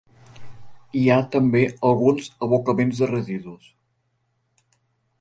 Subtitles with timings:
[1.01, 3.71] Hi ha també alguns abocaments de residus.